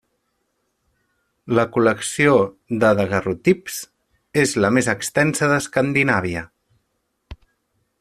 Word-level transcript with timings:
La 1.59 1.65
col·lecció 1.75 2.33
de 2.85 2.91
daguerreotips 3.01 3.79
és 4.47 4.57
la 4.65 4.75
més 4.79 4.93
extensa 4.97 5.51
d'Escandinàvia. 5.55 6.47